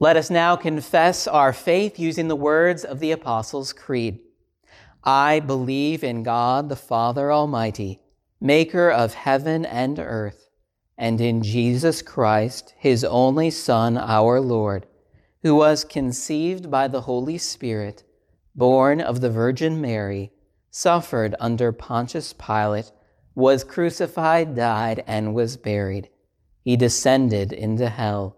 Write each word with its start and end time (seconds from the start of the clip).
Let 0.00 0.16
us 0.16 0.30
now 0.30 0.54
confess 0.54 1.26
our 1.26 1.52
faith 1.52 1.98
using 1.98 2.28
the 2.28 2.36
words 2.36 2.84
of 2.84 3.00
the 3.00 3.10
Apostles' 3.10 3.72
Creed. 3.72 4.20
I 5.02 5.40
believe 5.40 6.04
in 6.04 6.22
God 6.22 6.68
the 6.68 6.76
Father 6.76 7.32
Almighty, 7.32 8.00
maker 8.40 8.90
of 8.92 9.14
heaven 9.14 9.64
and 9.64 9.98
earth, 9.98 10.50
and 10.96 11.20
in 11.20 11.42
Jesus 11.42 12.00
Christ, 12.00 12.74
his 12.78 13.02
only 13.02 13.50
Son, 13.50 13.98
our 13.98 14.40
Lord, 14.40 14.86
who 15.42 15.56
was 15.56 15.82
conceived 15.82 16.70
by 16.70 16.86
the 16.86 17.00
Holy 17.00 17.38
Spirit, 17.38 18.04
born 18.54 19.00
of 19.00 19.20
the 19.20 19.30
Virgin 19.30 19.80
Mary, 19.80 20.30
suffered 20.70 21.34
under 21.40 21.72
Pontius 21.72 22.32
Pilate, 22.32 22.92
was 23.34 23.64
crucified, 23.64 24.54
died, 24.54 25.02
and 25.08 25.34
was 25.34 25.56
buried. 25.56 26.08
He 26.62 26.76
descended 26.76 27.52
into 27.52 27.88
hell. 27.88 28.37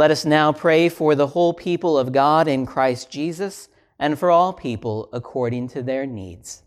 Let 0.00 0.10
us 0.10 0.24
now 0.24 0.50
pray 0.50 0.88
for 0.88 1.14
the 1.14 1.26
whole 1.26 1.52
people 1.52 1.98
of 1.98 2.10
God 2.10 2.48
in 2.48 2.64
Christ 2.64 3.10
Jesus 3.10 3.68
and 3.98 4.18
for 4.18 4.30
all 4.30 4.54
people 4.54 5.10
according 5.12 5.68
to 5.68 5.82
their 5.82 6.06
needs. 6.06 6.62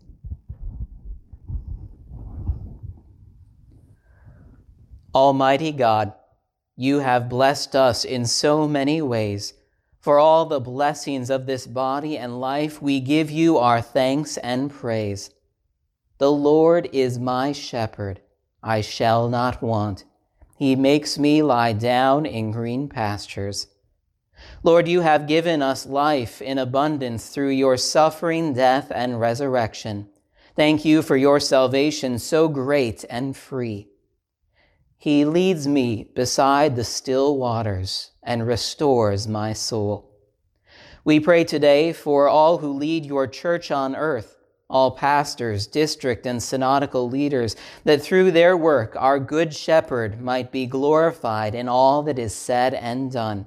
Almighty 5.12 5.72
God, 5.72 6.12
you 6.76 7.00
have 7.00 7.28
blessed 7.28 7.74
us 7.74 8.04
in 8.04 8.24
so 8.24 8.68
many 8.68 9.02
ways. 9.02 9.54
For 9.98 10.20
all 10.20 10.46
the 10.46 10.60
blessings 10.60 11.28
of 11.28 11.46
this 11.46 11.66
body 11.66 12.16
and 12.16 12.40
life, 12.40 12.80
we 12.80 13.00
give 13.00 13.32
you 13.32 13.58
our 13.58 13.82
thanks 13.82 14.36
and 14.36 14.70
praise. 14.70 15.32
The 16.18 16.30
Lord 16.30 16.88
is 16.92 17.18
my 17.18 17.50
shepherd, 17.50 18.20
I 18.62 18.80
shall 18.80 19.28
not 19.28 19.60
want. 19.60 20.04
He 20.56 20.76
makes 20.76 21.18
me 21.18 21.42
lie 21.42 21.72
down 21.72 22.26
in 22.26 22.52
green 22.52 22.88
pastures. 22.88 23.66
Lord, 24.62 24.88
you 24.88 25.00
have 25.00 25.26
given 25.26 25.62
us 25.62 25.86
life 25.86 26.40
in 26.40 26.58
abundance 26.58 27.28
through 27.28 27.50
your 27.50 27.76
suffering, 27.76 28.52
death, 28.52 28.90
and 28.94 29.20
resurrection. 29.20 30.08
Thank 30.56 30.84
you 30.84 31.02
for 31.02 31.16
your 31.16 31.40
salvation 31.40 32.18
so 32.18 32.48
great 32.48 33.04
and 33.10 33.36
free. 33.36 33.88
He 34.96 35.24
leads 35.24 35.66
me 35.66 36.10
beside 36.14 36.76
the 36.76 36.84
still 36.84 37.36
waters 37.36 38.12
and 38.22 38.46
restores 38.46 39.26
my 39.26 39.52
soul. 39.52 40.12
We 41.04 41.20
pray 41.20 41.44
today 41.44 41.92
for 41.92 42.28
all 42.28 42.58
who 42.58 42.72
lead 42.72 43.04
your 43.04 43.26
church 43.26 43.70
on 43.70 43.94
earth 43.96 44.36
all 44.74 44.90
pastors, 44.90 45.68
district, 45.68 46.26
and 46.26 46.42
synodical 46.42 47.08
leaders, 47.08 47.54
that 47.84 48.02
through 48.02 48.32
their 48.32 48.56
work 48.56 48.96
our 48.96 49.20
Good 49.20 49.54
Shepherd 49.54 50.20
might 50.20 50.50
be 50.50 50.66
glorified 50.66 51.54
in 51.54 51.68
all 51.68 52.02
that 52.02 52.18
is 52.18 52.34
said 52.34 52.74
and 52.74 53.10
done. 53.12 53.46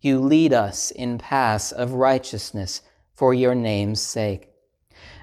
You 0.00 0.18
lead 0.18 0.52
us 0.52 0.90
in 0.90 1.18
paths 1.18 1.70
of 1.70 1.92
righteousness 1.92 2.82
for 3.14 3.32
your 3.32 3.54
name's 3.54 4.00
sake. 4.00 4.48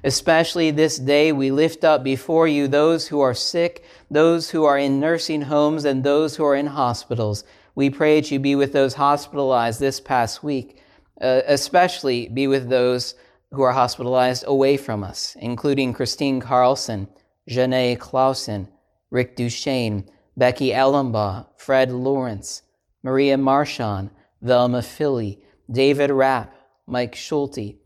Especially 0.05 0.71
this 0.71 0.97
day, 0.97 1.33
we 1.33 1.51
lift 1.51 1.83
up 1.83 2.01
before 2.01 2.47
you 2.47 2.69
those 2.69 3.09
who 3.09 3.19
are 3.19 3.33
sick, 3.33 3.83
those 4.09 4.51
who 4.51 4.63
are 4.63 4.77
in 4.77 5.01
nursing 5.01 5.41
homes, 5.41 5.83
and 5.83 6.03
those 6.05 6.37
who 6.37 6.45
are 6.45 6.55
in 6.55 6.67
hospitals. 6.67 7.43
We 7.73 7.89
pray 7.89 8.21
that 8.21 8.31
you 8.31 8.39
be 8.39 8.55
with 8.55 8.71
those 8.71 8.93
hospitalized 8.93 9.81
this 9.81 9.99
past 9.99 10.41
week, 10.41 10.81
uh, 11.19 11.41
especially 11.47 12.29
be 12.29 12.47
with 12.47 12.69
those 12.69 13.15
who 13.55 13.63
are 13.63 13.73
hospitalized 13.73 14.43
away 14.47 14.77
from 14.77 15.03
us, 15.03 15.35
including 15.39 15.93
Christine 15.93 16.39
Carlson, 16.39 17.07
Janae 17.49 17.97
Clausen, 17.97 18.67
Rick 19.09 19.35
Duchesne, 19.35 20.09
Becky 20.37 20.69
Ellenbaugh, 20.69 21.47
Fred 21.57 21.91
Lawrence, 21.91 22.63
Maria 23.03 23.37
Marchand, 23.37 24.09
Velma 24.41 24.81
Philly, 24.81 25.41
David 25.71 26.11
Rapp, 26.11 26.53
Mike 26.87 27.15
Schulte. 27.15 27.77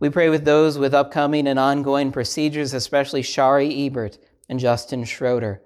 We 0.00 0.10
pray 0.10 0.28
with 0.28 0.44
those 0.44 0.78
with 0.78 0.92
upcoming 0.92 1.46
and 1.46 1.58
ongoing 1.58 2.12
procedures, 2.12 2.74
especially 2.74 3.22
Shari 3.22 3.86
Ebert 3.86 4.18
and 4.48 4.60
Justin 4.60 5.04
Schroeder. 5.04 5.62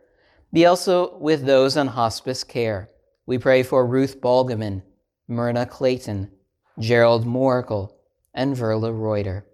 Be 0.53 0.65
also 0.65 1.17
with 1.19 1.45
those 1.45 1.77
on 1.77 1.89
hospice 1.89 2.45
care. 2.45 2.91
We 3.27 3.39
pray 3.39 3.63
for 3.63 3.87
Ruth 3.87 4.21
Balgaman, 4.21 4.83
Myrna 5.27 5.67
Clayton, 5.67 6.31
Gerald 6.79 7.27
Moracle, 7.27 7.97
and 8.33 8.57
Verla 8.57 8.93
Reuter. 8.93 9.45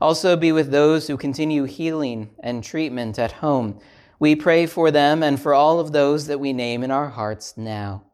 Also 0.00 0.36
be 0.36 0.52
with 0.52 0.70
those 0.70 1.06
who 1.06 1.16
continue 1.16 1.64
healing 1.64 2.30
and 2.42 2.64
treatment 2.64 3.18
at 3.18 3.32
home. 3.32 3.78
We 4.18 4.36
pray 4.36 4.66
for 4.66 4.90
them 4.90 5.22
and 5.22 5.40
for 5.40 5.54
all 5.54 5.80
of 5.80 5.92
those 5.92 6.26
that 6.26 6.40
we 6.40 6.52
name 6.52 6.82
in 6.82 6.90
our 6.90 7.08
hearts 7.08 7.56
now. 7.56 8.04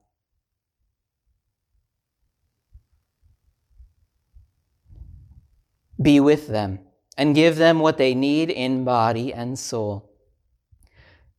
Be 6.00 6.20
with 6.20 6.48
them 6.48 6.80
and 7.16 7.34
give 7.34 7.56
them 7.56 7.78
what 7.78 7.96
they 7.96 8.14
need 8.14 8.50
in 8.50 8.84
body 8.84 9.32
and 9.32 9.58
soul. 9.58 10.10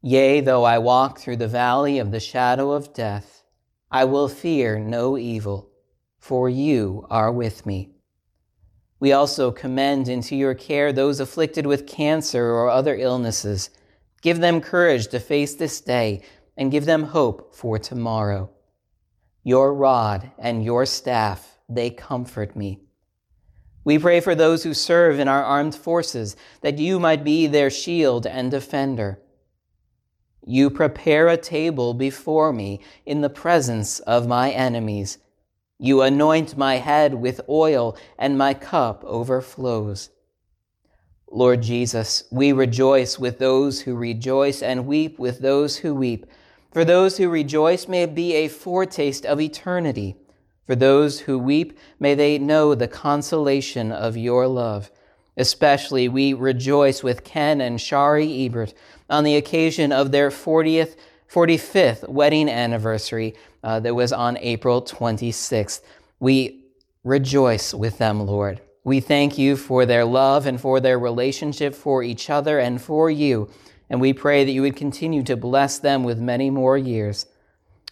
Yea, 0.02 0.42
though 0.42 0.64
I 0.64 0.78
walk 0.78 1.20
through 1.20 1.38
the 1.38 1.48
valley 1.48 2.00
of 2.00 2.12
the 2.12 2.20
shadow 2.20 2.72
of 2.72 2.94
death, 2.94 3.44
I 3.92 4.06
will 4.06 4.28
fear 4.28 4.80
no 4.80 5.18
evil, 5.18 5.70
for 6.18 6.50
you 6.50 7.06
are 7.10 7.32
with 7.32 7.66
me. 7.66 7.97
We 9.00 9.12
also 9.12 9.52
commend 9.52 10.08
into 10.08 10.36
your 10.36 10.56
care 10.56 10.92
those 10.92 11.20
afflicted 11.20 11.66
with 11.66 11.88
cancer 11.88 12.46
or 12.46 12.70
other 12.70 12.96
illnesses. 12.96 13.70
Give 14.22 14.40
them 14.40 14.62
courage 14.62 15.08
to 15.10 15.20
face 15.20 15.56
this 15.56 15.80
day 15.82 16.24
and 16.58 16.72
give 16.72 16.86
them 16.86 17.04
hope 17.04 17.54
for 17.56 17.78
tomorrow. 17.78 18.50
Your 19.44 19.74
rod 19.74 20.32
and 20.40 20.64
your 20.64 20.86
staff, 20.86 21.60
they 21.70 21.90
comfort 21.92 22.56
me. 22.56 22.80
We 23.84 24.00
pray 24.00 24.20
for 24.20 24.36
those 24.36 24.64
who 24.64 24.74
serve 24.74 25.20
in 25.20 25.30
our 25.30 25.44
armed 25.44 25.76
forces, 25.76 26.36
that 26.62 26.78
you 26.78 27.00
might 27.00 27.24
be 27.24 27.48
their 27.48 27.70
shield 27.70 28.28
and 28.28 28.52
defender. 28.52 29.22
You 30.46 30.70
prepare 30.70 31.28
a 31.28 31.38
table 31.38 31.94
before 31.94 32.52
me 32.52 32.82
in 33.06 33.22
the 33.22 33.30
presence 33.30 34.00
of 34.00 34.28
my 34.28 34.52
enemies. 34.52 35.20
You 35.80 36.02
anoint 36.02 36.58
my 36.58 36.76
head 36.78 37.14
with 37.14 37.42
oil, 37.48 37.96
and 38.18 38.38
my 38.38 38.54
cup 38.54 39.04
overflows. 39.06 40.10
Lord 41.30 41.62
Jesus, 41.62 42.24
we 42.32 42.52
rejoice 42.52 43.20
with 43.20 43.38
those 43.38 43.82
who 43.82 43.96
rejoice 43.96 44.64
and 44.64 44.88
weep 44.88 45.20
with 45.20 45.40
those 45.40 45.78
who 45.78 45.94
weep. 45.94 46.26
For 46.72 46.84
those 46.84 47.18
who 47.18 47.30
rejoice, 47.30 47.88
may 47.88 48.06
be 48.06 48.34
a 48.34 48.48
foretaste 48.48 49.26
of 49.26 49.40
eternity. 49.40 50.16
For 50.66 50.76
those 50.76 51.22
who 51.22 51.38
weep, 51.38 51.78
may 52.00 52.16
they 52.16 52.38
know 52.38 52.76
the 52.76 52.88
consolation 52.88 53.92
of 53.92 54.18
your 54.18 54.48
love. 54.48 54.90
Especially 55.38 56.08
we 56.10 56.34
rejoice 56.34 57.04
with 57.04 57.24
Ken 57.24 57.62
and 57.62 57.80
Shari 57.80 58.46
Ebert 58.46 58.74
on 59.10 59.24
the 59.24 59.36
occasion 59.36 59.92
of 59.92 60.12
their 60.12 60.30
40th 60.30 60.96
45th 61.32 62.08
wedding 62.08 62.50
anniversary 62.50 63.36
uh, 63.64 63.80
that 63.82 63.96
was 63.96 64.14
on 64.14 64.38
April 64.38 64.82
26th. 64.82 65.82
We 66.20 66.66
rejoice 67.04 67.74
with 67.74 67.98
them, 67.98 68.26
Lord. 68.26 68.62
We 68.84 69.02
thank 69.02 69.38
you 69.38 69.58
for 69.58 69.86
their 69.86 70.06
love 70.06 70.46
and 70.46 70.60
for 70.60 70.80
their 70.80 70.98
relationship 70.98 71.76
for 71.76 72.04
each 72.04 72.30
other 72.30 72.60
and 72.60 72.82
for 72.82 73.12
you. 73.12 73.50
And 73.90 74.00
we 74.00 74.14
pray 74.14 74.46
that 74.46 74.52
you 74.52 74.62
would 74.62 74.76
continue 74.76 75.24
to 75.24 75.36
bless 75.36 75.80
them 75.80 76.04
with 76.04 76.20
many 76.20 76.50
more 76.50 76.78
years. 76.78 77.26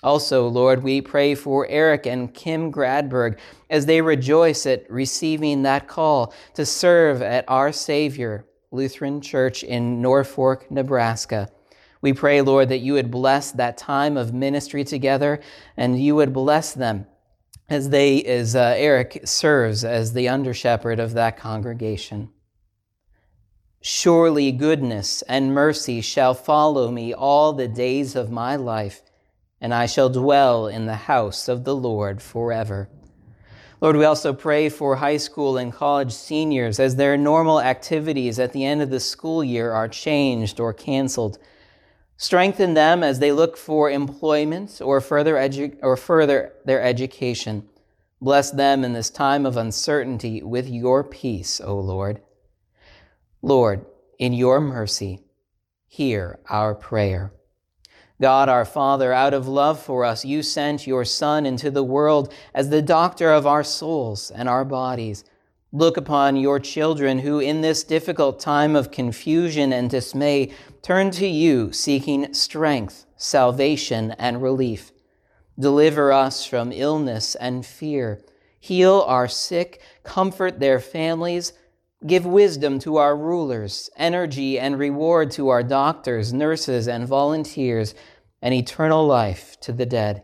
Also, 0.04 0.48
Lord, 0.48 0.84
we 0.84 1.02
pray 1.02 1.36
for 1.36 1.68
Eric 1.68 2.06
and 2.06 2.34
Kim 2.34 2.72
Gradberg 2.72 3.38
as 3.70 3.86
they 3.86 4.02
rejoice 4.02 4.66
at 4.66 4.90
receiving 4.90 5.64
that 5.64 5.88
call 5.88 6.34
to 6.54 6.66
serve 6.66 7.22
at 7.22 7.44
Our 7.48 7.72
Savior 7.72 8.46
Lutheran 8.72 9.20
Church 9.20 9.64
in 9.64 10.02
Norfolk, 10.02 10.70
Nebraska. 10.70 11.50
We 12.06 12.14
pray, 12.14 12.42
Lord, 12.42 12.70
that 12.70 12.82
you 12.82 12.94
would 12.94 13.10
bless 13.10 13.50
that 13.54 13.80
time 13.80 14.16
of 14.16 14.32
ministry 14.32 14.84
together 14.84 15.42
and 15.76 16.00
you 16.00 16.14
would 16.14 16.34
bless 16.34 16.72
them 16.72 17.08
as 17.68 17.90
they 17.90 18.22
as 18.22 18.56
uh, 18.56 18.76
Eric 18.78 19.22
serves 19.26 19.84
as 19.84 20.14
the 20.14 20.30
under 20.30 20.54
shepherd 20.54 21.00
of 21.00 21.14
that 21.14 21.36
congregation. 21.36 22.30
Surely 23.82 24.52
goodness 24.52 25.24
and 25.24 25.52
mercy 25.56 26.00
shall 26.00 26.36
follow 26.36 26.92
me 26.92 27.12
all 27.12 27.54
the 27.54 27.68
days 27.68 28.16
of 28.16 28.30
my 28.30 28.56
life, 28.56 29.02
and 29.60 29.74
I 29.74 29.88
shall 29.88 30.10
dwell 30.10 30.68
in 30.68 30.86
the 30.86 31.10
house 31.10 31.48
of 31.48 31.64
the 31.64 31.76
Lord 31.76 32.22
forever. 32.22 32.88
Lord, 33.82 33.96
we 33.96 34.06
also 34.06 34.32
pray 34.32 34.70
for 34.70 34.98
high 34.98 35.18
school 35.18 35.58
and 35.58 35.74
college 35.74 36.14
seniors 36.14 36.80
as 36.80 36.98
their 36.98 37.18
normal 37.18 37.60
activities 37.60 38.38
at 38.38 38.54
the 38.54 38.64
end 38.64 38.84
of 38.84 38.92
the 38.92 39.00
school 39.00 39.44
year 39.44 39.72
are 39.72 39.88
changed 39.88 40.60
or 40.60 40.72
canceled. 40.72 41.40
Strengthen 42.18 42.74
them 42.74 43.04
as 43.04 43.20
they 43.20 43.32
look 43.32 43.58
for 43.58 43.90
employment 43.90 44.82
or 44.82 45.02
further, 45.02 45.36
edu- 45.36 45.78
or 45.82 45.98
further 45.98 46.54
their 46.64 46.82
education. 46.82 47.68
Bless 48.22 48.52
them 48.52 48.84
in 48.84 48.94
this 48.94 49.10
time 49.10 49.46
of 49.46 49.58
uncertainty 49.58 50.42
with 50.42 50.70
your 50.70 51.04
peace, 51.04 51.60
O 51.60 51.78
Lord. 51.78 52.22
Lord, 53.42 53.86
in 54.18 54.34
your 54.34 54.62
mercy, 54.62 55.20
hear 55.88 56.40
our 56.50 56.74
prayer. 56.74 57.34
God 58.22 58.48
our 58.48 58.64
Father, 58.64 59.12
out 59.12 59.34
of 59.34 59.48
love 59.48 59.80
for 59.82 60.06
us, 60.06 60.24
you 60.24 60.42
sent 60.42 60.88
your 60.88 61.04
Son 61.04 61.46
into 61.46 61.70
the 61.70 61.84
world 61.84 62.34
as 62.54 62.70
the 62.70 62.82
doctor 62.82 63.32
of 63.32 63.46
our 63.46 63.64
souls 63.64 64.32
and 64.32 64.48
our 64.48 64.64
bodies. 64.64 65.26
Look 65.76 65.98
upon 65.98 66.38
your 66.38 66.62
children 66.62 67.20
who, 67.20 67.42
in 67.42 67.60
this 67.60 67.84
difficult 67.84 68.40
time 68.40 68.78
of 68.78 68.92
confusion 68.92 69.74
and 69.74 69.90
dismay, 69.90 70.54
turn 70.82 71.12
to 71.12 71.28
you 71.28 71.74
seeking 71.74 72.34
strength, 72.34 73.06
salvation, 73.18 74.12
and 74.12 74.42
relief. 74.42 74.94
Deliver 75.60 76.14
us 76.14 76.46
from 76.46 76.72
illness 76.72 77.36
and 77.36 77.66
fear. 77.66 78.24
Heal 78.58 79.04
our 79.06 79.28
sick, 79.28 79.82
comfort 80.04 80.62
their 80.62 80.80
families, 80.80 81.52
give 82.08 82.26
wisdom 82.26 82.80
to 82.80 82.96
our 82.96 83.18
rulers, 83.18 83.90
energy 83.98 84.58
and 84.58 84.80
reward 84.80 85.30
to 85.32 85.50
our 85.50 85.62
doctors, 85.62 86.32
nurses, 86.32 86.88
and 86.88 87.06
volunteers, 87.06 87.94
and 88.42 88.54
eternal 88.54 89.06
life 89.06 89.60
to 89.60 89.74
the 89.74 89.86
dead. 89.86 90.24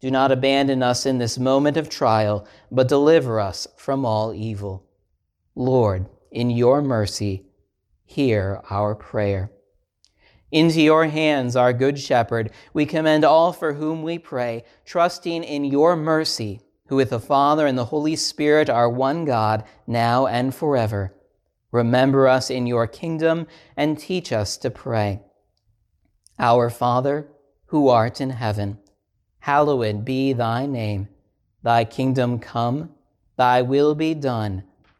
Do 0.00 0.12
not 0.12 0.30
abandon 0.30 0.84
us 0.84 1.04
in 1.04 1.18
this 1.18 1.36
moment 1.36 1.76
of 1.76 1.88
trial, 1.88 2.46
but 2.70 2.86
deliver 2.86 3.40
us 3.40 3.66
from 3.76 4.06
all 4.06 4.32
evil. 4.32 4.83
Lord, 5.56 6.06
in 6.32 6.50
your 6.50 6.82
mercy, 6.82 7.46
hear 8.04 8.60
our 8.70 8.94
prayer. 8.94 9.50
Into 10.50 10.80
your 10.82 11.06
hands, 11.06 11.56
our 11.56 11.72
good 11.72 11.98
shepherd, 11.98 12.50
we 12.72 12.86
commend 12.86 13.24
all 13.24 13.52
for 13.52 13.74
whom 13.74 14.02
we 14.02 14.18
pray, 14.18 14.64
trusting 14.84 15.42
in 15.44 15.64
your 15.64 15.96
mercy, 15.96 16.60
who 16.88 16.96
with 16.96 17.10
the 17.10 17.20
Father 17.20 17.66
and 17.66 17.78
the 17.78 17.86
Holy 17.86 18.16
Spirit 18.16 18.68
are 18.68 18.88
one 18.88 19.24
God, 19.24 19.64
now 19.86 20.26
and 20.26 20.54
forever. 20.54 21.14
Remember 21.72 22.28
us 22.28 22.50
in 22.50 22.66
your 22.66 22.86
kingdom 22.86 23.46
and 23.76 23.98
teach 23.98 24.32
us 24.32 24.56
to 24.58 24.70
pray. 24.70 25.22
Our 26.38 26.70
Father, 26.70 27.28
who 27.66 27.88
art 27.88 28.20
in 28.20 28.30
heaven, 28.30 28.78
hallowed 29.40 30.04
be 30.04 30.32
thy 30.32 30.66
name. 30.66 31.08
Thy 31.62 31.84
kingdom 31.84 32.38
come, 32.38 32.90
thy 33.36 33.62
will 33.62 33.94
be 33.94 34.14
done, 34.14 34.64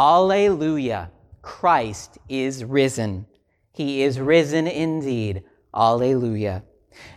Alleluia! 0.00 1.10
Christ 1.42 2.16
is 2.26 2.64
risen. 2.64 3.26
He 3.70 4.00
is 4.00 4.18
risen 4.18 4.66
indeed. 4.66 5.44
Alleluia. 5.74 6.62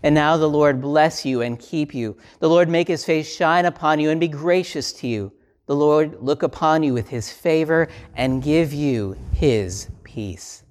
And 0.04 0.14
now 0.14 0.36
the 0.36 0.50
Lord 0.50 0.82
bless 0.82 1.24
you 1.24 1.42
and 1.42 1.58
keep 1.58 1.94
you. 1.94 2.18
The 2.40 2.50
Lord 2.50 2.68
make 2.68 2.90
his 2.90 3.06
face 3.06 3.34
shine 3.34 3.64
upon 3.64 4.02
you 4.02 4.10
and 4.10 4.20
be 4.20 4.28
gracious 4.28 4.92
to 4.94 5.08
you. 5.08 5.32
The 5.66 5.78
Lord 5.78 6.18
look 6.20 6.44
upon 6.44 6.84
you 6.84 6.94
with 6.94 7.08
his 7.08 7.32
favor 7.32 7.88
and 8.16 8.44
give 8.44 8.74
you 8.74 9.16
his 9.32 9.88
peace. 10.04 10.64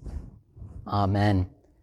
Amen. 0.86 1.48